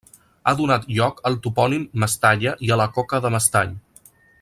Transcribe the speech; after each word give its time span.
Ha 0.45 0.53
donat 0.61 0.87
lloc 0.93 1.21
al 1.31 1.37
topònim 1.45 1.85
Mestalla 2.05 2.57
i 2.69 2.75
a 2.77 2.81
la 2.85 2.91
coca 2.99 3.25
de 3.27 3.37
mestall. 3.37 3.79